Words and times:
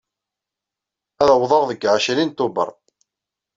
Ad 1.21 1.29
awḍeɣ 1.35 1.63
deg 1.69 1.81
ɛcrin 1.95 2.31
Tubeṛ. 2.31 2.69